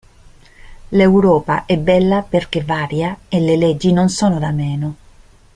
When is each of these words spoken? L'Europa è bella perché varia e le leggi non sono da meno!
L'Europa 0.89 1.65
è 1.67 1.77
bella 1.77 2.23
perché 2.27 2.63
varia 2.63 3.15
e 3.29 3.39
le 3.39 3.55
leggi 3.55 3.91
non 3.93 4.09
sono 4.09 4.39
da 4.39 4.49
meno! 4.49 4.95